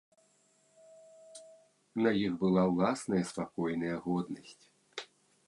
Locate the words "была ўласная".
2.45-3.21